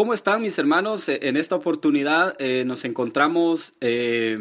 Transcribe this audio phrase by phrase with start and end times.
[0.00, 1.10] ¿Cómo están mis hermanos?
[1.10, 4.38] Eh, en esta oportunidad eh, nos encontramos eh,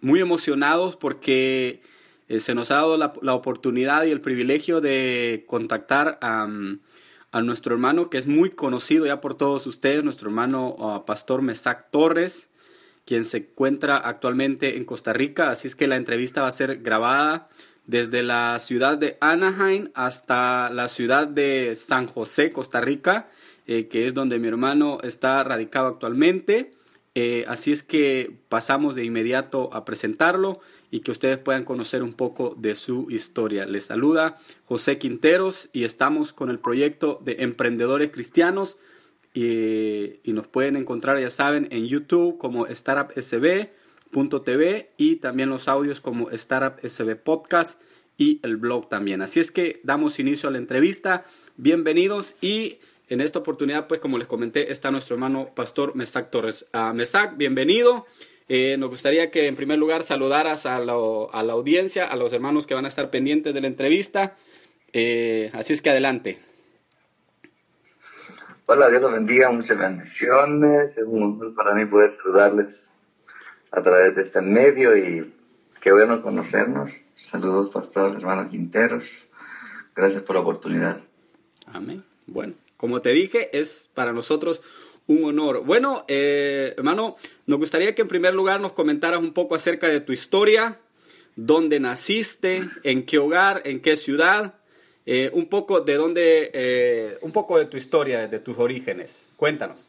[0.00, 1.82] muy emocionados porque
[2.38, 6.46] se nos ha dado la, oportunidad y el privilegio de contactar a,
[7.42, 11.90] nuestro hermano que es muy conocido ya por todos ustedes, nuestro hermano ah, Pastor Mesac
[11.90, 12.50] Torres,
[13.04, 15.50] quien se encuentra actualmente en Costa Rica.
[15.50, 17.48] Así es que la entrevista va a ser grabada
[17.86, 23.28] desde la ciudad de Anaheim hasta la ciudad de San José, Costa Rica
[23.66, 26.72] eh, que es donde mi hermano está radicado actualmente.
[27.14, 32.12] Eh, así es que pasamos de inmediato a presentarlo y que ustedes puedan conocer un
[32.12, 33.66] poco de su historia.
[33.66, 38.78] Les saluda José Quinteros y estamos con el proyecto de Emprendedores Cristianos
[39.32, 46.00] y, y nos pueden encontrar, ya saben, en YouTube como startupsb.tv y también los audios
[46.00, 47.80] como Startup SB Podcast
[48.18, 49.22] y el blog también.
[49.22, 51.24] Así es que damos inicio a la entrevista.
[51.56, 56.66] Bienvenidos y en esta oportunidad, pues como les comenté, está nuestro hermano Pastor Mesac Torres.
[56.74, 58.06] Uh, Mesac, bienvenido.
[58.48, 62.74] Eh, nos gustaría que en primer lugar saludaras a, la audiencia, a los hermanos que
[62.74, 64.36] van a estar pendientes de la entrevista.
[64.92, 66.38] Eh, así es que adelante.
[68.66, 70.96] Hola, Dios los bendiga, muchas bendiciones.
[70.96, 72.90] Es un honor para mí poder saludarles
[73.70, 75.32] a través de este medio y
[75.80, 76.90] qué bueno conocernos.
[77.16, 79.28] Saludos, Pastor, hermano Quinteros.
[79.94, 81.00] Gracias por la oportunidad.
[81.72, 82.02] Amén.
[82.26, 82.54] Bueno.
[82.76, 84.60] Como te dije, es para nosotros
[85.06, 85.64] un honor.
[85.64, 90.00] Bueno, eh, hermano, nos gustaría que en primer lugar nos comentaras un poco acerca de
[90.00, 90.78] tu historia,
[91.36, 94.54] dónde naciste, en qué hogar, en qué ciudad,
[95.06, 99.30] eh, un poco de dónde, eh, un poco de tu historia, de tus orígenes.
[99.36, 99.88] Cuéntanos.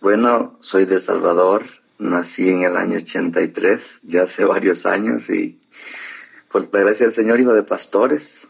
[0.00, 1.64] Bueno, soy de Salvador,
[1.98, 5.58] nací en el año 83, ya hace varios años y
[6.52, 8.46] por la gracia del Señor, hijo de pastores.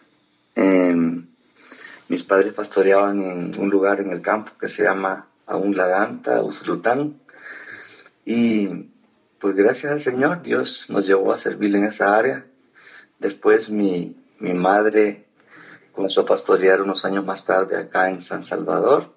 [2.08, 7.18] Mis padres pastoreaban en un lugar en el campo que se llama Aún Laganta, Uslután.
[8.26, 8.90] Y
[9.38, 12.44] pues gracias al Señor, Dios nos llevó a servir en esa área.
[13.18, 15.24] Después mi, mi madre
[15.92, 19.14] comenzó a pastorear unos años más tarde acá en San Salvador.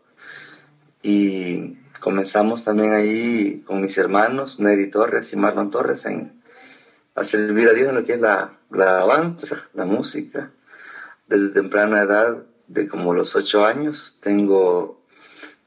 [1.01, 6.41] Y comenzamos también ahí con mis hermanos, Neri Torres y Marlon Torres, en,
[7.15, 9.35] a servir a Dios en lo que es la, la
[9.73, 10.51] la música.
[11.27, 14.17] Desde temprana edad de como los ocho años.
[14.21, 15.01] Tengo,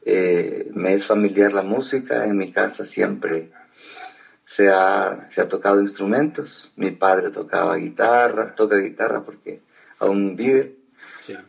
[0.05, 3.51] eh, me es familiar la música, en mi casa siempre
[4.43, 6.73] se ha, se ha tocado instrumentos.
[6.75, 9.61] Mi padre tocaba guitarra, toca guitarra porque
[9.99, 10.77] aún vive.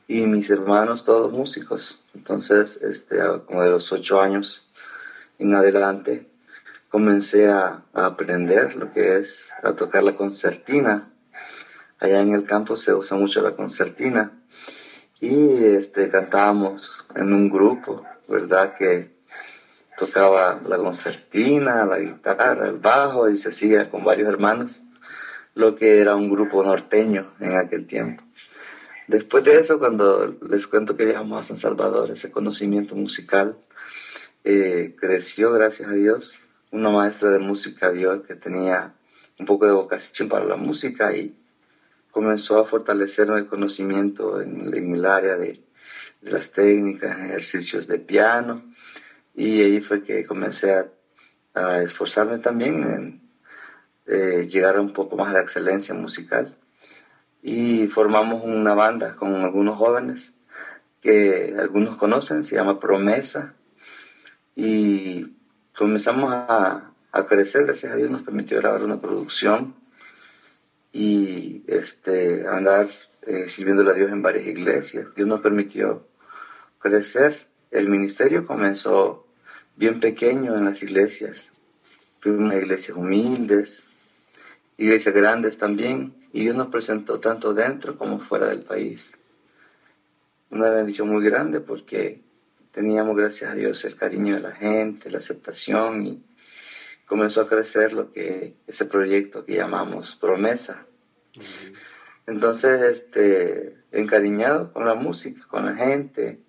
[0.07, 2.05] Y mis hermanos todos músicos.
[2.15, 4.71] Entonces, este, como de los ocho años
[5.39, 6.31] en adelante,
[6.91, 11.11] comencé a, a aprender lo que es a tocar la concertina.
[11.99, 14.42] Allá en el campo se usa mucho la concertina
[15.23, 18.75] y este, cantábamos en un grupo, ¿verdad?
[18.75, 19.13] Que
[19.97, 24.83] tocaba la concertina, la guitarra, el bajo y se hacía con varios hermanos,
[25.55, 28.25] lo que era un grupo norteño en aquel tiempo.
[29.07, 33.57] Después de eso, cuando les cuento que viajamos a San Salvador, ese conocimiento musical
[34.43, 36.35] eh, creció, gracias a Dios.
[36.73, 38.95] Una maestra de música vio que tenía
[39.39, 41.37] un poco de vocación para la música y
[42.13, 45.65] comenzó a fortalecer el conocimiento en, el área de,
[46.21, 48.63] las técnicas, ejercicios de piano,
[49.35, 50.85] y ahí fue que comencé
[51.55, 53.21] a, esforzarme también en
[54.07, 56.57] eh, llegar un poco más a la excelencia musical.
[57.43, 60.33] Y formamos una banda con algunos jóvenes
[61.01, 63.55] que algunos conocen, se llama Promesa,
[64.55, 65.35] y
[65.77, 66.93] comenzamos a
[67.29, 69.82] crecer, gracias a Dios nos permitió grabar una producción
[70.93, 72.89] y este, andar
[73.27, 75.07] eh, sirviendo a Dios en varias iglesias.
[75.15, 76.07] Dios nos permitió
[76.79, 77.49] crecer.
[77.71, 79.27] El ministerio comenzó
[79.77, 81.53] bien pequeño en las iglesias.
[82.21, 83.83] Fuimos iglesias humildes,
[84.77, 89.13] iglesias grandes también, y Dios nos presentó tanto dentro como fuera del país.
[90.51, 92.21] Una bendición muy grande porque
[92.73, 96.23] teníamos, gracias a Dios, el cariño de la gente, la aceptación y
[97.13, 100.87] comenzó a crecer lo que ese proyecto que llamamos promesa.
[102.27, 106.41] Entonces, este, encariñado con la música, con la gente,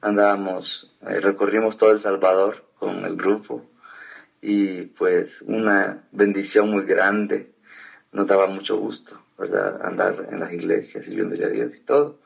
[0.00, 3.68] Andábamos, eh, recorrimos todo El Salvador con el grupo
[4.40, 7.52] y pues una bendición muy grande.
[8.12, 9.84] Nos daba mucho gusto, ¿verdad?
[9.84, 12.20] Andar en las iglesias sirviéndole a Dios y todo.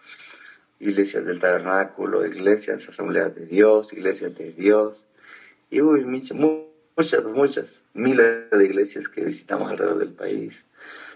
[0.81, 5.07] Iglesias del tabernáculo, iglesias, asambleas de Dios, iglesias de Dios.
[5.71, 10.67] Y uy, muchas, muchas, muchas, miles de iglesias que visitamos alrededor del país,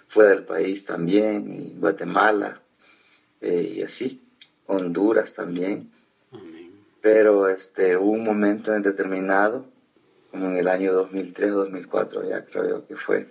[0.08, 2.60] fuera del país también, y Guatemala,
[3.40, 4.22] eh, y así,
[4.66, 5.90] Honduras también.
[7.00, 9.66] Pero este, hubo un momento en determinado,
[10.30, 13.28] como en el año 2003 o 2004, ya creo que fue,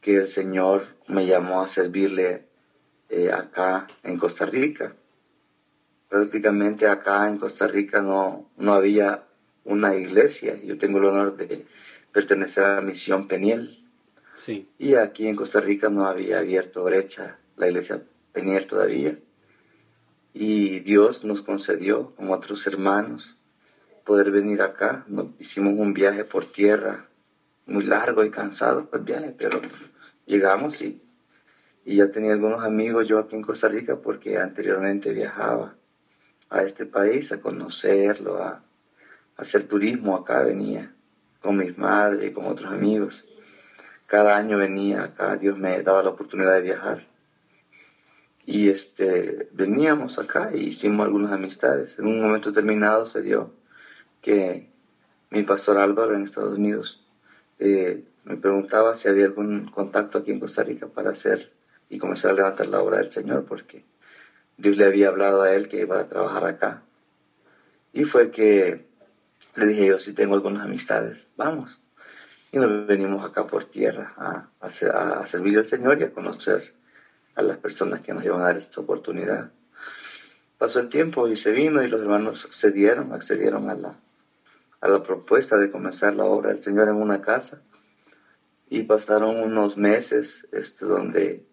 [0.00, 2.44] que el Señor me llamó a servirle
[3.08, 4.94] eh, acá en Costa Rica.
[6.08, 9.24] Prácticamente acá en Costa Rica no, no había
[9.64, 10.60] una iglesia.
[10.62, 11.66] Yo tengo el honor de
[12.12, 13.84] pertenecer a la misión Peniel.
[14.34, 14.68] Sí.
[14.78, 18.02] Y aquí en Costa Rica no había abierto brecha la iglesia
[18.32, 19.18] Peniel todavía.
[20.32, 23.36] Y Dios nos concedió, como otros hermanos,
[24.04, 25.04] poder venir acá.
[25.08, 27.08] Nos hicimos un viaje por tierra,
[27.66, 29.60] muy largo y cansado el viaje, pero
[30.26, 31.02] llegamos y,
[31.84, 35.74] y ya tenía algunos amigos yo aquí en Costa Rica porque anteriormente viajaba
[36.50, 38.62] a este país a conocerlo, a,
[39.36, 40.94] hacer turismo acá venía
[41.40, 43.24] con mis madres y con otros amigos.
[44.06, 47.06] Cada año venía acá, Dios me daba la oportunidad de viajar.
[48.44, 51.98] Y este, veníamos acá y hicimos algunas amistades.
[51.98, 53.52] En un momento determinado se dio
[54.22, 54.70] que
[55.30, 57.04] mi pastor Álvaro en Estados Unidos
[57.58, 61.52] eh, me preguntaba si había algún contacto aquí en Costa Rica para hacer
[61.90, 63.84] y comenzar a levantar la obra del Señor, porque
[64.56, 66.82] Dios le había hablado a él que iba a trabajar acá.
[67.92, 68.86] Y fue que
[69.56, 71.80] le dije yo, si tengo algunas amistades, vamos.
[72.52, 76.74] Y nos venimos acá por tierra a, a, servir al Señor y a conocer
[77.34, 79.50] a las personas que nos iban a dar esta oportunidad.
[80.58, 83.96] Pasó el tiempo y se vino y los hermanos cedieron, accedieron a la,
[84.80, 87.62] a la propuesta de comenzar la obra del Señor en una casa.
[88.68, 91.46] Y pasaron unos meses este, donde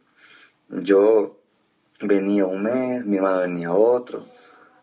[0.69, 1.39] yo
[2.01, 4.25] venía un mes, mi hermano venía otro,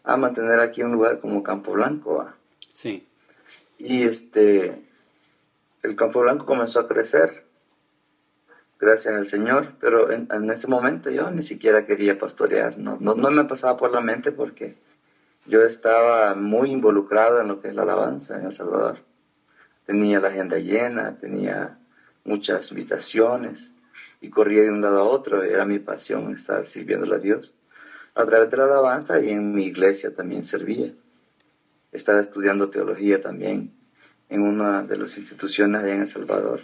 [0.04, 2.26] a mantener aquí un lugar como Campo Blanco.
[2.68, 3.06] Sí.
[3.78, 4.91] Y este,
[5.82, 7.44] el Campo Blanco comenzó a crecer,
[8.78, 13.44] gracias al Señor, pero en, ese momento yo ni siquiera quería pastorear, no, no, me
[13.44, 14.76] pasaba por la mente porque
[15.46, 18.98] yo estaba muy involucrado en lo que es la alabanza en El Salvador.
[19.86, 21.78] Tenía la agenda llena, tenía
[22.24, 23.72] muchas invitaciones
[24.20, 27.52] y corría de un lado a otro, era mi pasión estar sirviéndole a Dios.
[28.14, 30.92] A través de la alabanza y en mi iglesia también servía
[31.92, 33.70] estaba estudiando teología también
[34.32, 36.58] en una de las instituciones allá en El Salvador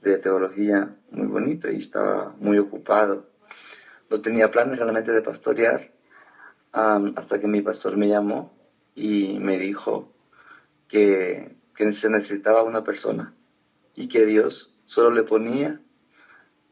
[0.00, 3.28] de teología muy bonito y estaba muy ocupado.
[4.08, 5.92] No tenía planes realmente de pastorear
[6.72, 8.56] hasta que mi pastor me llamó
[8.94, 10.10] y me dijo
[10.88, 13.34] que, que se necesitaba una persona
[13.94, 15.82] y que Dios solo le ponía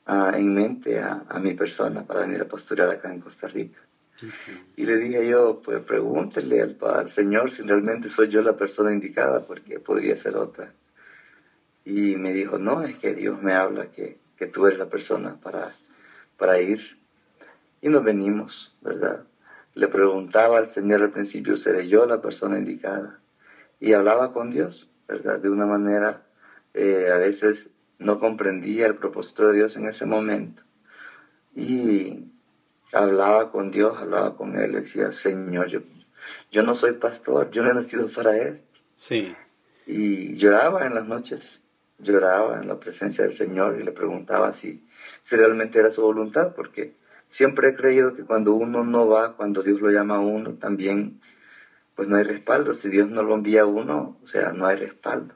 [0.06, 3.87] ah, en mente a, a mi persona para venir a pastorear acá en Costa Rica.
[4.76, 9.46] Y le dije yo, pues pregúntele al, Señor si realmente soy yo la persona indicada,
[9.46, 10.72] porque podría ser otra.
[11.84, 15.36] Y me dijo, no, es que Dios me habla que, que tú eres la persona
[15.40, 15.70] para,
[16.36, 16.98] para ir.
[17.80, 19.24] Y nos venimos, ¿verdad?
[19.74, 23.20] Le preguntaba al Señor al principio, ¿seré yo la persona indicada?
[23.78, 25.40] Y hablaba con Dios, ¿verdad?
[25.40, 26.26] De una manera,
[26.74, 30.62] eh, a veces no comprendía el propósito de Dios en ese momento.
[31.54, 32.24] Y
[32.92, 35.80] hablaba con Dios, hablaba con Él, decía, Señor, yo,
[36.50, 38.66] yo no soy pastor, yo no he nacido para esto.
[38.96, 39.34] Sí.
[39.86, 41.62] Y lloraba en las noches,
[41.98, 44.86] lloraba en la presencia del Señor y le preguntaba si,
[45.22, 46.94] si realmente era su voluntad, porque
[47.26, 51.20] siempre he creído que cuando uno no va, cuando Dios lo llama a uno, también
[51.94, 52.74] pues no hay respaldo.
[52.74, 55.34] Si Dios no lo envía a uno, o sea, no hay respaldo.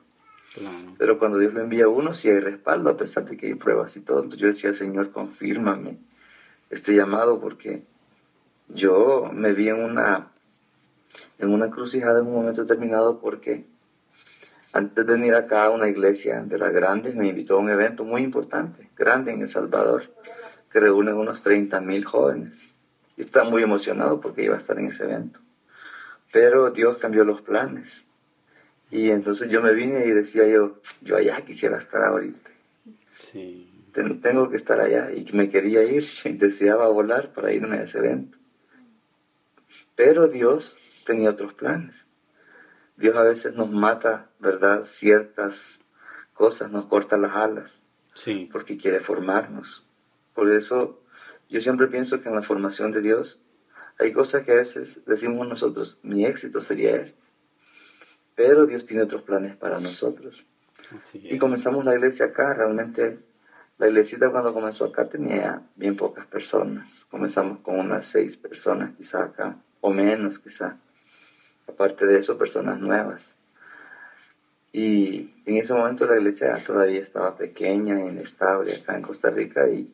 [0.99, 3.55] Pero cuando Dios lo envía a uno, sí hay respaldo, a pesar de que hay
[3.55, 4.19] pruebas y todo.
[4.19, 5.99] Entonces yo decía, Señor, confírmame
[6.73, 7.85] este llamado porque
[8.69, 10.33] yo me vi en una,
[11.39, 13.67] en una crucijada en un momento determinado porque
[14.73, 18.05] antes de venir acá a una iglesia de las grandes me invitó a un evento
[18.05, 20.15] muy importante, grande en El Salvador,
[20.71, 22.75] que reúne unos 30 mil jóvenes.
[23.19, 25.41] Y estaba muy emocionado porque iba a estar en ese evento.
[26.33, 28.07] Pero Dios cambió los planes.
[28.91, 32.51] Y entonces yo me vine y decía yo, yo allá quisiera estar ahorita.
[33.19, 36.05] Sí tengo que estar allá y me quería ir,
[36.39, 38.39] deseaba volar para irme a ese evento.
[39.95, 42.07] Pero Dios tenía otros planes.
[42.97, 44.85] Dios a veces nos mata, ¿verdad?
[44.85, 45.81] Ciertas
[46.35, 47.83] cosas, nos corta las alas,
[48.15, 48.49] sí.
[48.51, 49.87] porque quiere formarnos.
[50.35, 51.03] Por eso
[51.49, 53.39] yo siempre pienso que en la formación de Dios
[53.99, 57.21] Hay cosas que a veces decimos nosotros, mi éxito sería este,
[58.35, 60.47] pero Dios tiene otros planes para nosotros.
[61.15, 63.21] y comenzamos la iglesia acá, realmente
[63.83, 67.05] la iglesita cuando comenzó acá tenía bien pocas personas.
[67.11, 70.79] Comenzamos con unas seis personas quizá acá, o menos quizá.
[71.67, 73.35] Aparte de eso, personas nuevas.
[74.73, 79.93] Y en ese momento la iglesia todavía estaba pequeña, inestable acá en Costa Rica y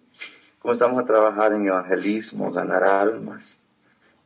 [0.58, 3.56] comenzamos a trabajar en evangelismo, ganar almas.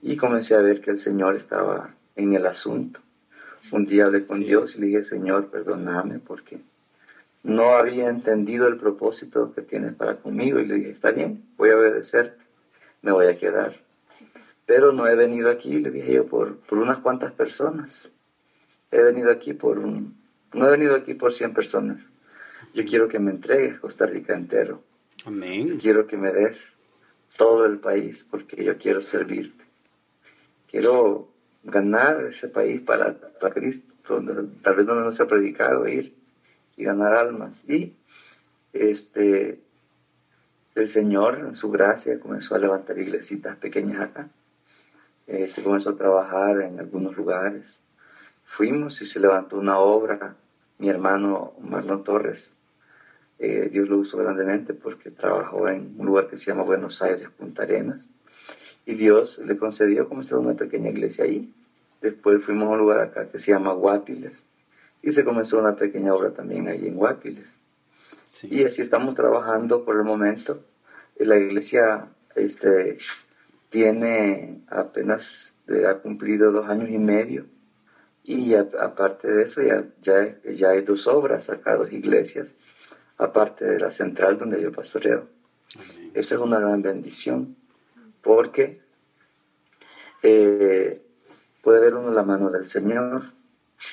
[0.00, 2.98] Y comencé a ver que el Señor estaba en el asunto.
[3.70, 6.60] Un día hablé con Dios y le dije, Señor, perdóname porque
[7.42, 11.70] no había entendido el propósito que tienes para conmigo y le dije, está bien, voy
[11.70, 12.44] a obedecerte,
[13.02, 13.74] me voy a quedar.
[14.64, 18.12] Pero no he venido aquí, le dije yo, por, por unas cuantas personas.
[18.90, 20.16] He venido aquí por un,
[20.52, 22.08] no he venido aquí por 100 personas.
[22.74, 24.82] Yo quiero que me entregues Costa Rica entero.
[25.24, 25.78] Amén.
[25.80, 26.76] quiero que me des
[27.36, 29.64] todo el país porque yo quiero servirte.
[30.70, 31.28] Quiero
[31.64, 33.94] ganar ese país para, para Cristo,
[34.62, 36.21] tal vez donde no se ha predicado, ir
[36.76, 37.64] y ganar almas.
[37.68, 37.94] Y
[38.72, 39.60] este,
[40.74, 44.28] el Señor, en su gracia, comenzó a levantar iglesitas pequeñas acá.
[45.26, 47.82] se este, comenzó a trabajar en algunos lugares.
[48.44, 50.36] Fuimos y se levantó una obra.
[50.78, 52.56] Mi hermano Marlon Torres,
[53.38, 57.28] eh, Dios lo usó grandemente porque trabajó en un lugar que se llama Buenos Aires,
[57.30, 58.08] Punta Arenas.
[58.84, 61.54] Y Dios le concedió comenzar una pequeña iglesia ahí.
[62.00, 64.44] Después fuimos a un lugar acá que se llama Guapiles
[65.02, 67.58] y se comenzó una pequeña obra también allí en Guapiles.
[68.44, 70.64] Y así estamos trabajando por el momento.
[71.16, 72.96] La iglesia este,
[73.68, 75.54] tiene apenas,
[75.88, 77.46] ha cumplido dos años y medio.
[78.24, 82.54] Y aparte de eso, ya, ya, ya hay dos obras acá, dos iglesias,
[83.18, 85.28] aparte de la central donde yo pastoreo.
[86.14, 87.56] Esa es una gran bendición,
[88.20, 88.80] porque
[90.22, 91.02] eh,
[91.62, 93.22] puede ver uno la mano del Señor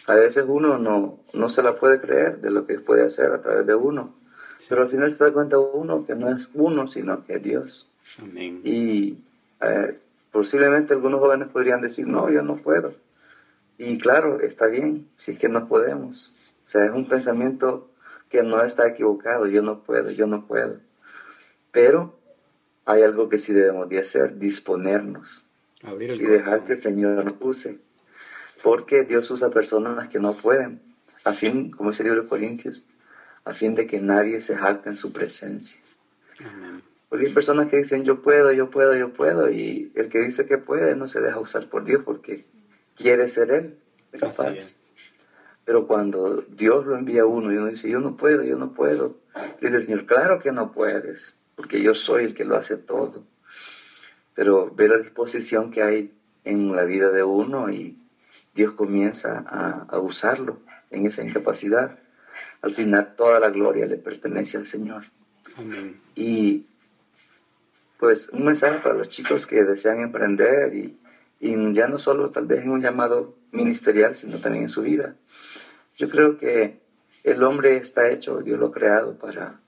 [0.07, 3.41] a veces uno no, no se la puede creer de lo que puede hacer a
[3.41, 4.15] través de uno.
[4.67, 7.89] Pero al final se da cuenta uno que no es uno, sino que es Dios.
[8.63, 9.17] Y
[9.61, 9.99] eh,
[10.31, 12.93] posiblemente algunos jóvenes podrían decir, no, yo no puedo.
[13.77, 16.33] Y claro, está bien, si es que no podemos.
[16.65, 17.89] O sea, es un pensamiento
[18.29, 20.79] que no está equivocado, yo no puedo, yo no puedo.
[21.71, 22.19] Pero
[22.85, 25.45] hay algo que sí debemos de hacer, disponernos
[25.81, 27.79] y dejar que el Señor nos use
[28.63, 30.81] porque Dios usa personas que no pueden,
[31.25, 32.85] a fin, como dice el libro de Corintios,
[33.45, 35.79] a fin de que nadie se jacte en su presencia.
[37.09, 40.45] Porque hay personas que dicen yo puedo, yo puedo, yo puedo, y el que dice
[40.45, 42.45] que puede no se deja usar por Dios porque
[42.95, 43.79] quiere ser Él
[44.19, 44.73] capaz.
[45.65, 48.73] Pero cuando Dios lo envía a uno y uno dice yo no puedo, yo no
[48.73, 49.17] puedo,
[49.61, 53.23] dice el Señor, claro que no puedes, porque yo soy el que lo hace todo.
[54.33, 56.13] Pero ve la disposición que hay
[56.43, 57.98] en la vida de uno y
[58.59, 60.59] Dios comienza a, usarlo
[60.91, 61.97] en esa incapacidad.
[62.61, 65.05] Al final toda la gloria le pertenece al Señor.
[66.13, 66.65] Y
[67.97, 70.99] pues un mensaje para los chicos que desean emprender y,
[71.39, 75.15] ya no solo tal vez en un llamado ministerial, sino también en su vida.
[75.95, 76.81] Yo creo que
[77.23, 79.61] el hombre está hecho, Dios lo ha creado para,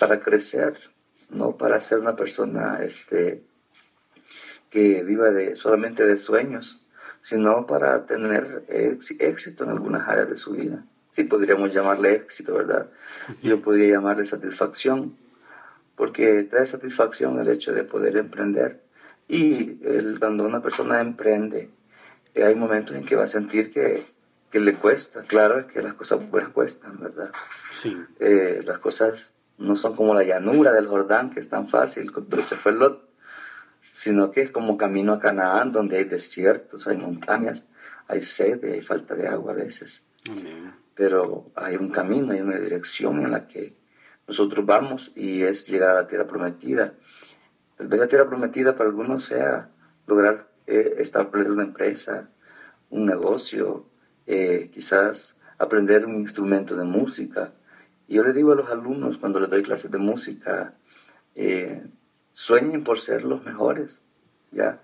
[0.00, 0.72] para crecer,
[1.28, 3.44] no para ser una persona este,
[4.70, 6.81] que viva de, solamente de sueños,
[7.22, 10.84] sino para tener éxito en algunas áreas de su vida.
[11.12, 12.90] Sí, podríamos llamarle éxito, ¿verdad?
[13.42, 15.16] Yo podría llamarle satisfacción,
[15.94, 18.82] porque trae satisfacción el hecho de poder emprender.
[19.28, 21.70] Y el, cuando una persona emprende,
[22.34, 24.04] eh, hay momentos en que va a sentir que,
[24.50, 25.22] que le cuesta.
[25.22, 27.30] Claro que las cosas buenas cuestan, ¿verdad?
[27.82, 27.96] Sí.
[28.18, 32.10] Eh, las cosas no son como la llanura del Jordán, que es tan fácil,
[32.42, 33.01] se fue Lot
[33.92, 37.66] sino que es como camino a Canaán, donde hay desiertos, hay montañas,
[38.08, 40.04] hay sed, hay falta de agua a veces.
[40.94, 43.74] Pero hay un camino, hay una dirección en la que
[44.26, 46.94] nosotros vamos y es llegar a la tierra prometida.
[47.76, 49.70] Tal vez la tierra prometida para algunos sea
[50.06, 52.30] lograr eh, establecer una empresa,
[52.90, 53.86] un negocio,
[54.26, 57.52] eh, quizás aprender un instrumento de música.
[58.08, 60.74] Y yo le digo a los alumnos cuando les doy clases de música,
[61.34, 61.84] eh,
[62.32, 64.02] sueñen por ser los mejores,
[64.50, 64.80] ya,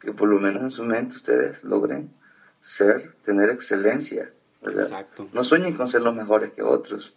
[0.00, 2.12] que por lo menos en su mente ustedes logren
[2.60, 4.84] ser, tener excelencia, ¿verdad?
[4.84, 5.28] Exacto.
[5.32, 7.14] No sueñen con ser los mejores que otros,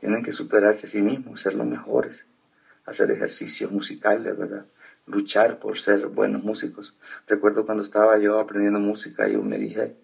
[0.00, 2.26] tienen que superarse a sí mismos, ser los mejores,
[2.84, 4.66] hacer ejercicios musicales, ¿verdad?
[5.06, 6.96] Luchar por ser buenos músicos.
[7.26, 9.96] Recuerdo cuando estaba yo aprendiendo música, yo me dije,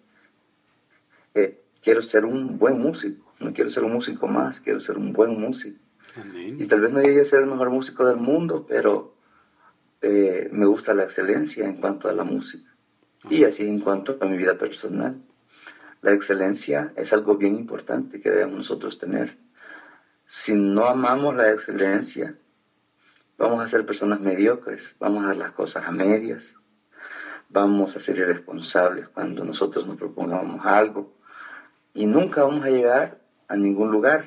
[1.33, 5.13] eh, quiero ser un buen músico, no quiero ser un músico más, quiero ser un
[5.13, 5.79] buen músico.
[6.57, 9.15] Y tal vez no llegue a ser el mejor músico del mundo, pero
[10.01, 12.69] eh, me gusta la excelencia en cuanto a la música
[13.29, 15.19] y así en cuanto a mi vida personal.
[16.01, 19.37] La excelencia es algo bien importante que debemos nosotros tener.
[20.25, 22.37] Si no amamos la excelencia,
[23.37, 26.55] vamos a ser personas mediocres, vamos a hacer las cosas a medias,
[27.49, 31.13] vamos a ser irresponsables cuando nosotros nos propongamos algo
[31.93, 34.23] y nunca vamos a llegar a ningún lugar,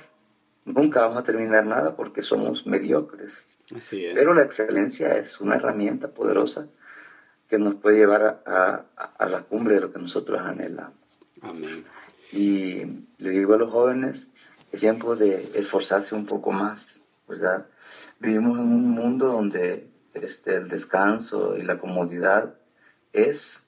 [0.65, 3.47] nunca vamos a terminar nada porque somos mediocres.
[3.91, 6.69] Pero la excelencia es una herramienta poderosa
[7.49, 8.85] que nos puede llevar a,
[9.19, 10.95] a, la cumbre de lo que nosotros anhelamos.
[11.43, 11.85] Amén.
[12.33, 12.85] Y
[13.19, 14.29] le digo a los jóvenes,
[14.71, 17.67] es tiempo de esforzarse un poco más, ¿verdad?
[18.19, 22.55] Vivimos en un mundo donde este, el descanso y la comodidad
[23.13, 23.67] es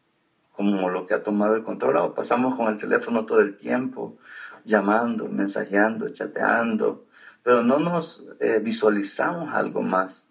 [0.56, 2.14] como lo que ha tomado el control.
[2.14, 4.16] pasamos con el teléfono todo el tiempo,
[4.64, 6.98] llamando, mensajeando, chateando,
[7.42, 10.24] pero no nos eh, visualizamos algo más.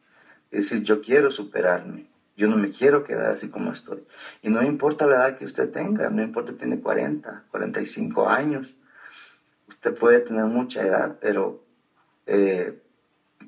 [0.51, 4.03] Es decir, yo quiero superarme, yo no me quiero quedar así como estoy.
[4.41, 8.75] Y no importa la edad que usted tenga, no importa si tiene 40, 45 años,
[9.67, 11.59] usted puede tener mucha edad, pero
[12.25, 12.73] eh,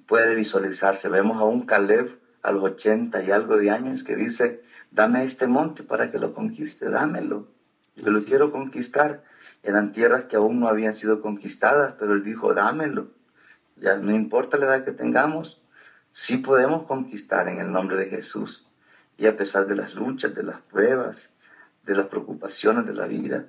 [0.06, 1.10] puede visualizarse.
[1.10, 2.08] Vemos a un Caleb
[2.42, 4.62] a los 80 y algo de años que dice,
[4.92, 7.48] dame este monte para que lo conquiste, dámelo.
[7.96, 9.22] Yo lo quiero conquistar.
[9.66, 13.08] Eran tierras que aún no habían sido conquistadas, pero él dijo, dámelo.
[13.78, 15.60] Ya no importa la edad que tengamos,
[16.12, 18.68] sí podemos conquistar en el nombre de Jesús.
[19.18, 21.32] Y a pesar de las luchas, de las pruebas,
[21.84, 23.48] de las preocupaciones de la vida,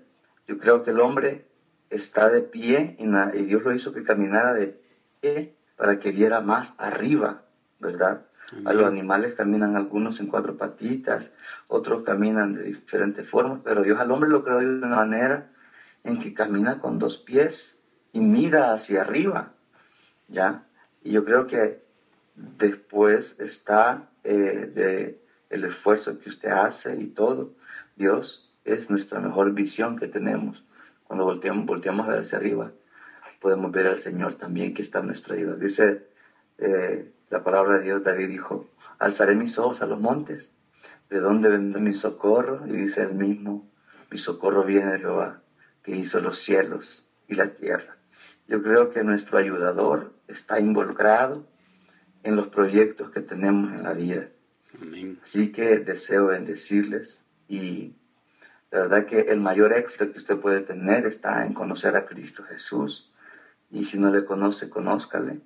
[0.49, 1.45] yo creo que el hombre
[1.91, 3.07] está de pie y,
[3.43, 4.81] Dios lo hizo que caminara de
[5.21, 7.43] pie para que viera más arriba,
[7.79, 8.23] ¿verdad?
[8.65, 11.31] A los animales caminan algunos en cuatro patitas,
[11.69, 15.51] otros caminan de diferentes formas, pero Dios al hombre lo creó de una manera
[16.07, 17.83] en que camina con dos pies
[18.13, 19.53] y mira hacia arriba,
[20.29, 20.67] ¿ya?
[21.03, 21.85] Y yo creo que
[22.35, 25.21] después está eh,
[25.51, 27.55] el esfuerzo que usted hace y todo,
[27.97, 30.65] Dios es nuestra mejor visión que tenemos.
[31.05, 32.73] Cuando volteamos, hacia arriba,
[33.41, 35.57] podemos ver al Señor también que está en nuestra ayuda.
[35.57, 36.09] Dice
[36.59, 40.53] eh, la palabra de Dios, David dijo, alzaré mis ojos a los montes,
[41.11, 42.67] ¿de dónde vendrá mi socorro?
[42.67, 43.69] Y dice el mismo,
[44.11, 45.43] mi socorro viene de Jehová,
[45.87, 47.97] que hizo los cielos y la tierra.
[48.49, 51.47] Yo creo que nuestro ayudador está involucrado
[52.25, 54.29] en los proyectos que tenemos en la vida.
[55.23, 57.95] Así que deseo bendecirles y
[58.73, 62.43] la verdad que el mayor éxito que usted puede tener está en conocer a Cristo
[62.43, 63.13] Jesús.
[63.71, 65.41] Y si no le conoce, conózcale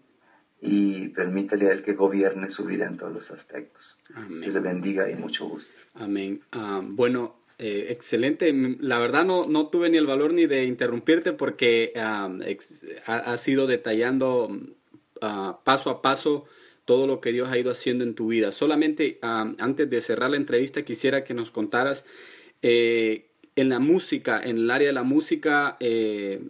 [0.62, 3.98] y permítale a Él que gobierne su vida en todos los aspectos.
[4.14, 4.40] Amén.
[4.40, 5.74] Que le bendiga y mucho gusto.
[5.94, 6.42] Amén.
[6.52, 8.52] Ah, bueno, eh, excelente.
[8.80, 12.30] La verdad no, no tuve ni el valor ni de interrumpirte porque ah,
[13.06, 14.58] ha, sido detallando
[15.20, 16.46] ah, paso a paso
[16.86, 18.50] todo lo que Dios ha ido haciendo en tu vida.
[18.50, 22.04] Solamente antes de cerrar la entrevista quisiera que nos contaras
[22.62, 26.40] eh, en la música, en el área de la música, eh,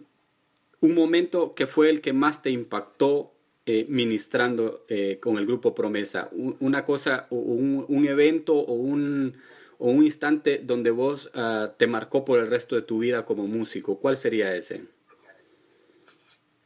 [0.79, 3.33] un momento que fue el que más te impactó
[3.65, 6.29] eh, ministrando eh, con el grupo Promesa?
[6.31, 9.37] una cosa, un evento o un,
[9.81, 13.47] o un, instante donde vos uh, te marcó por el resto de tu vida como
[13.47, 13.97] músico.
[13.97, 14.85] ¿Cuál sería ese?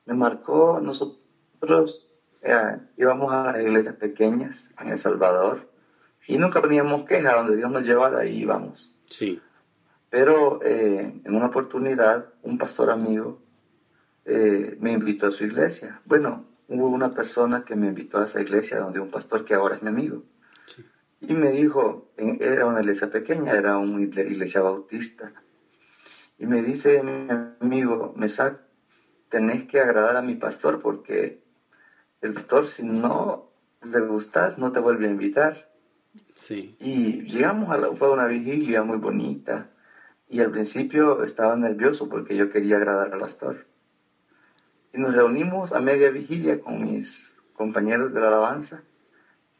[0.05, 2.09] Me marcó, nosotros
[2.41, 5.65] eh, íbamos a iglesias pequeñas en El Salvador
[6.27, 8.93] y nunca teníamos queja, donde Dios nos llevara, ahí íbamos.
[9.09, 9.41] Sí.
[10.09, 13.39] Pero en una oportunidad, un pastor amigo
[14.25, 16.01] me invitó a su iglesia.
[16.05, 19.75] Bueno, hubo una persona que me invitó a esa iglesia donde un pastor que ahora
[19.75, 20.23] es mi amigo.
[21.27, 25.33] Y me dijo, era una iglesia pequeña, era una iglesia bautista.
[26.37, 27.27] Y me dice mi
[27.61, 28.59] amigo, Mesac,
[29.29, 31.43] tenés que agradar a mi pastor porque
[32.21, 35.71] el pastor si no le gustas no te vuelve a invitar.
[36.33, 36.75] Sí.
[36.79, 39.71] Y llegamos a la, fue una vigilia muy bonita
[40.27, 43.67] y al principio estaba nervioso porque yo quería agradar al pastor.
[44.93, 48.83] Y nos reunimos a media vigilia con mis compañeros de la alabanza.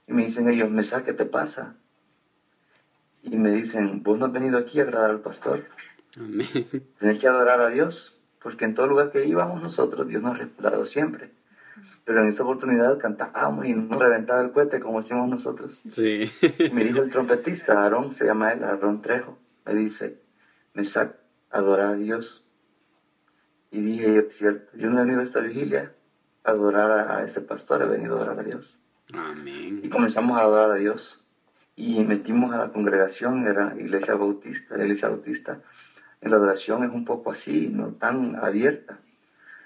[0.08, 1.76] Y me dicen ellos, Mesa, ¿qué te pasa?
[3.24, 5.66] Y me dicen, vos no has venido aquí a agradar al pastor.
[6.18, 6.48] Amén.
[7.00, 10.44] Tenés que adorar a Dios, porque en todo lugar que íbamos nosotros, Dios nos ha
[10.44, 11.32] respaldado siempre.
[12.06, 15.82] Pero en esa oportunidad cantábamos y no reventaba el cohete como decimos nosotros.
[15.90, 16.32] Sí.
[16.72, 20.22] me dijo el trompetista, Aarón, se llama él, Aarón Trejo, me dice,
[20.74, 21.16] Mesa,
[21.50, 22.46] adora a Dios
[23.72, 25.94] y dije, es cierto, yo no he venido a esta vigilia
[26.44, 28.80] a adorar a, este pastor, he venido a adorar a Dios.
[29.14, 29.82] Amén.
[29.84, 31.22] Y comenzamos a adorar a Dios.
[31.76, 35.62] Y metimos a la congregación, era iglesia bautista, la iglesia bautista.
[36.22, 39.00] En la adoración es un poco así, no tan abierta.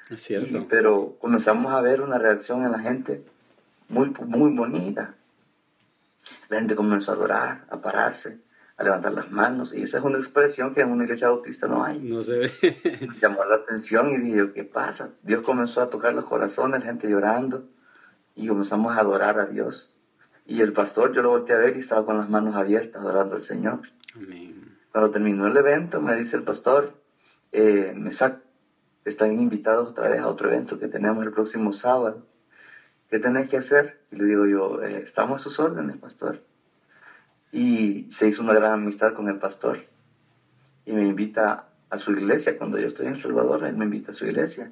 [0.09, 0.65] Es cierto.
[0.67, 3.23] pero comenzamos a ver una reacción en la gente
[3.89, 5.15] muy, muy bonita.
[6.49, 8.39] la gente comenzó a adorar, a pararse,
[8.75, 9.71] a levantar las manos.
[9.73, 11.99] Y esa es una expresión que en una iglesia bautista no hay.
[11.99, 12.51] No se ve.
[13.21, 15.13] Llamó la atención y dije, ¿qué pasa?
[15.21, 17.69] Dios comenzó a tocar los corazones, la gente llorando.
[18.39, 19.95] Y comenzamos a adorar a Dios.
[20.45, 23.35] Y el pastor, yo lo volteé a ver y estaba con las manos abiertas adorando
[23.35, 23.81] al Señor.
[24.15, 24.77] Amén.
[24.93, 26.93] Cuando terminó el evento, me dice el pastor,
[27.51, 28.39] eh, me sac
[29.03, 32.25] están invitados otra vez a otro evento que tenemos el próximo sábado.
[33.09, 34.01] ¿Qué tenés que hacer?
[34.11, 36.41] Y le digo yo, eh, estamos a sus órdenes, pastor.
[37.51, 39.79] Y se hizo una gran amistad con el pastor.
[40.85, 42.57] Y me invita a su iglesia.
[42.57, 44.71] Cuando yo estoy en Salvador, él me invita a su iglesia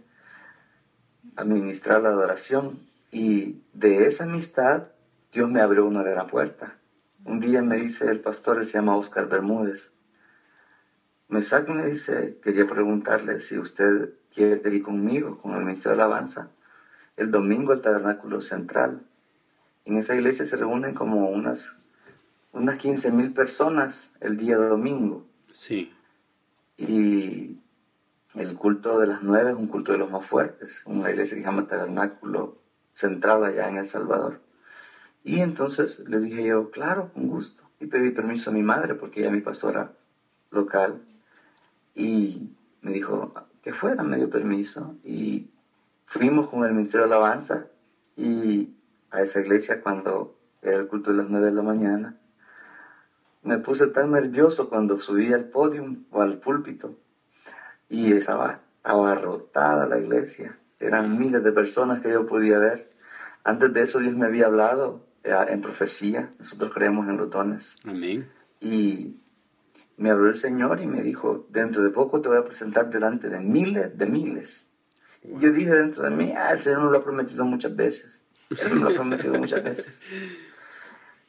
[1.35, 2.79] a ministrar la adoración.
[3.11, 4.87] Y de esa amistad,
[5.31, 6.77] Dios me abrió una gran puerta.
[7.25, 9.91] Un día me dice el pastor, se llama Oscar Bermúdez.
[11.29, 15.97] Me saca y me dice, quería preguntarle si usted quiere ir conmigo, con el Ministerio
[15.97, 16.51] de Alabanza,
[17.17, 19.05] el domingo al Tabernáculo Central.
[19.85, 21.75] En esa iglesia se reúnen como unas,
[22.53, 25.25] unas 15 mil personas el día domingo.
[25.51, 25.91] Sí.
[26.77, 27.57] Y
[28.35, 31.41] el culto de las nueve es un culto de los más fuertes, una iglesia que
[31.41, 32.57] se llama Tabernáculo
[32.97, 34.41] Central allá en El Salvador.
[35.23, 37.63] Y entonces le dije yo, claro, con gusto.
[37.79, 39.91] Y pedí permiso a mi madre, porque ella es mi pastora
[40.49, 40.99] local.
[41.93, 42.49] Y
[42.81, 43.31] me dijo
[43.61, 44.95] que fuera, me dio permiso.
[45.03, 45.47] Y
[46.05, 47.67] fuimos con el Ministerio de Alabanza
[48.15, 48.73] y
[49.11, 52.17] a esa iglesia cuando era el culto de las nueve de la mañana.
[53.43, 56.95] Me puse tan nervioso cuando subí al podio o al púlpito
[57.89, 60.57] y estaba abarrotada la iglesia.
[60.79, 62.89] Eran miles de personas que yo podía ver.
[63.43, 66.33] Antes de eso Dios me había hablado eh, en profecía.
[66.37, 67.75] Nosotros creemos en los dones.
[67.83, 68.29] Amén.
[68.59, 69.15] Y
[69.97, 73.29] me habló el Señor y me dijo, dentro de poco te voy a presentar delante
[73.29, 74.69] de miles de miles.
[75.23, 78.23] Yo dije dentro de mí, ah, el Señor me lo ha prometido muchas veces.
[78.49, 80.03] Él me lo ha prometido muchas veces.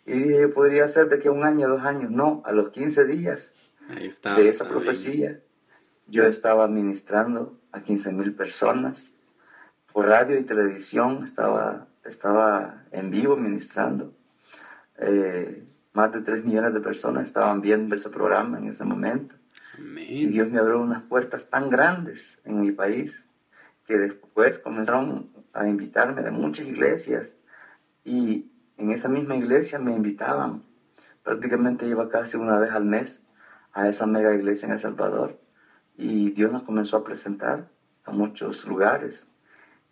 [0.07, 2.11] Y dije, yo podría ser de que un año, dos años.
[2.11, 3.53] No, a los 15 días
[4.37, 5.41] de esa profecía,
[6.07, 9.13] yo estaba ministrando a 15 mil personas
[9.99, 14.15] por radio y televisión, estaba, estaba en vivo ministrando.
[14.97, 19.35] Eh, más de 3 millones de personas estaban viendo ese programa en ese momento.
[20.09, 20.27] Y.
[20.27, 23.27] Dios me abrió unas puertas tan grandes en mi país
[23.87, 27.35] que después comenzaron a invitarme de muchas iglesias
[28.05, 30.63] y en esa misma iglesia me invitaban.
[31.25, 33.25] Prácticamente iba casi una vez al mes
[33.73, 35.41] a esa mega iglesia en El Salvador
[35.97, 37.69] y Dios nos comenzó a presentar
[38.05, 39.33] a muchos lugares.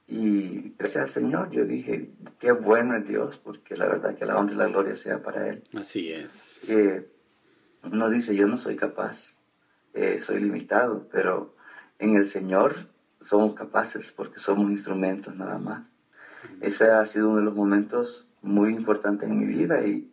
[0.08, 4.38] Y gracias al Señor yo dije, qué bueno es Dios, porque la verdad que la
[4.38, 6.60] honra y la gloria sea para Él Así es.
[6.66, 7.08] que
[7.82, 9.38] uno dice, yo no soy capaz,
[9.94, 11.56] eh, soy limitado, pero
[11.98, 12.74] en el Señor
[13.20, 15.90] somos capaces porque somos instrumentos nada más.
[16.60, 20.12] Ese ha sido uno de los momentos muy importantes en mi vida y,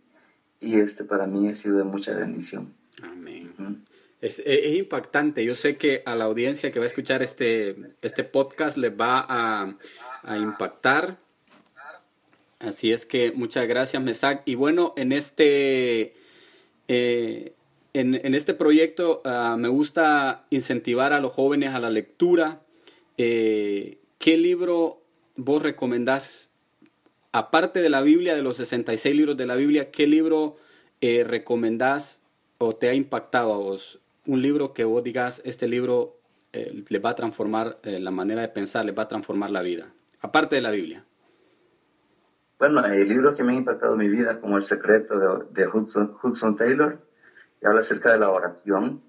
[0.60, 2.73] y este para mí ha sido de mucha bendición.
[3.03, 3.86] Amén.
[4.23, 5.43] Es, es- es impactante.
[5.45, 9.25] Yo sé que a la audiencia que va a escuchar este, este podcast les va
[9.27, 9.75] a,
[10.23, 11.17] a impactar.
[12.59, 14.41] Así es que muchas gracias, Mesac.
[14.45, 16.13] Y bueno, en este,
[16.88, 17.53] eh,
[17.93, 22.62] en, en este proyecto ah, me gusta incentivar a los jóvenes a la lectura.
[23.17, 25.01] Eh, ¿Qué libro
[25.36, 26.51] vos recomendás,
[27.33, 30.55] aparte de la Biblia, de los 66 libros de la Biblia, qué libro
[31.01, 32.21] eh, recomendás
[32.59, 33.99] o te ha impactado a vos?
[34.25, 36.17] Un libro que vos digas, este libro
[36.53, 39.62] eh, les va a transformar eh, la manera de pensar, les va a transformar la
[39.62, 39.88] vida,
[40.21, 41.03] aparte de la Biblia.
[42.57, 46.15] Bueno, hay libros que me han impactado mi vida, como El secreto de, de Hudson,
[46.23, 46.99] Hudson Taylor,
[47.59, 49.01] que habla acerca de la oración.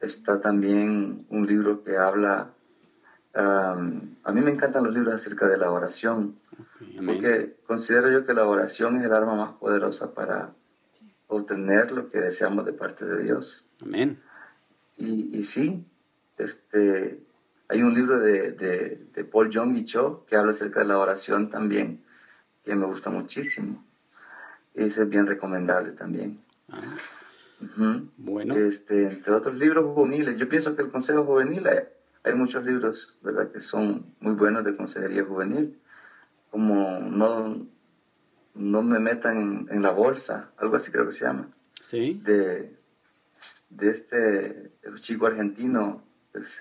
[0.00, 2.50] Está también un libro que habla,
[3.34, 6.38] um, a mí me encantan los libros acerca de la oración,
[7.06, 10.52] porque considero yo que la oración es el arma más poderosa para
[11.28, 13.66] obtener lo que deseamos de parte de Dios.
[13.80, 14.20] Amén.
[14.96, 15.84] Y, y sí,
[16.38, 17.20] este,
[17.68, 21.50] hay un libro de, de, de Paul John Michaud que habla acerca de la oración
[21.50, 22.02] también,
[22.64, 23.84] que me gusta muchísimo.
[24.74, 26.40] Ese es bien recomendable también.
[26.68, 26.80] Ah,
[28.16, 31.78] bueno, Este, entre otros libros juveniles, yo pienso que el Consejo Juvenil, hay,
[32.24, 35.78] hay muchos libros, ¿verdad?, que son muy buenos de consejería juvenil,
[36.50, 37.66] como No,
[38.54, 41.48] no me metan en, en la bolsa, algo así creo que se llama
[41.80, 42.20] sí.
[42.24, 42.74] de,
[43.68, 46.02] de este chico argentino
[46.34, 46.60] es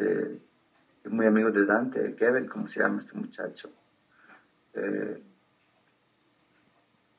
[1.06, 3.70] muy amigo de Dante, Gebel, ¿cómo se llama este muchacho?
[4.74, 5.22] Eh,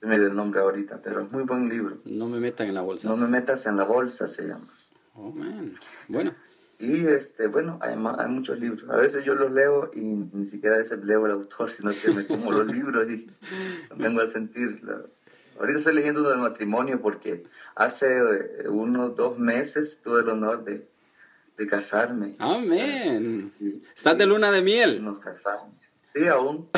[0.00, 1.98] me dio el nombre ahorita, pero es muy buen libro.
[2.04, 3.08] No me metan en la bolsa.
[3.08, 4.66] No me metas en la bolsa, se llama.
[5.14, 5.74] Oh, man.
[6.08, 6.32] Bueno,
[6.78, 8.88] Y este, bueno, hay, hay muchos libros.
[8.90, 12.10] A veces yo los leo y ni siquiera a veces leo el autor, sino que
[12.12, 13.26] me como los libros y
[13.96, 15.02] vengo a sentir la-
[15.58, 20.64] Ahorita estoy leyendo lo del matrimonio porque hace eh, unos dos meses tuve el honor
[20.64, 20.86] de,
[21.56, 22.36] de casarme.
[22.38, 23.52] Amén.
[23.94, 25.04] ¿Estás de luna de miel?
[25.04, 25.74] Nos casamos.
[26.14, 26.68] Sí, aún.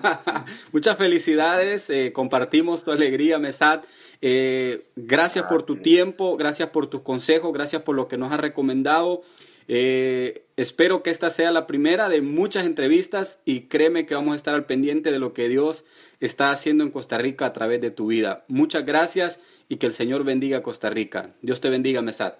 [0.72, 3.82] Muchas felicidades, eh, compartimos tu alegría, Mesad.
[4.20, 8.40] Eh, gracias por tu tiempo, gracias por tus consejos, gracias por lo que nos has
[8.40, 9.22] recomendado.
[9.66, 14.36] Eh, espero que esta sea la primera de muchas entrevistas y créeme que vamos a
[14.36, 15.84] estar al pendiente de lo que Dios
[16.20, 18.44] está haciendo en Costa Rica a través de tu vida.
[18.48, 21.30] Muchas gracias y que el Señor bendiga a Costa Rica.
[21.40, 22.34] Dios te bendiga, Mesad.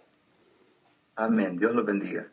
[1.17, 1.59] Amén.
[1.59, 2.27] Dios los bendiga.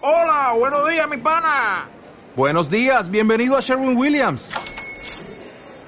[0.00, 1.88] Hola, buenos días, mi pana.
[2.36, 4.50] Buenos días, bienvenido a Sherwin Williams.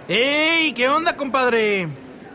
[0.09, 0.72] ¡Ey!
[0.72, 1.87] ¿Qué onda, compadre?